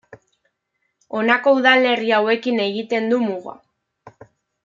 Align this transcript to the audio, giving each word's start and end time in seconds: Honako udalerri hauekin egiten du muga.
Honako 1.19 1.53
udalerri 1.57 2.09
hauekin 2.19 2.61
egiten 2.65 3.09
du 3.13 3.23
muga. 3.27 3.57